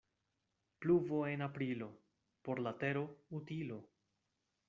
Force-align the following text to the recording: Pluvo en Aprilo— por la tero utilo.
Pluvo 0.79 1.27
en 1.27 1.43
Aprilo— 1.43 1.99
por 2.41 2.57
la 2.59 2.75
tero 2.79 3.19
utilo. 3.29 3.87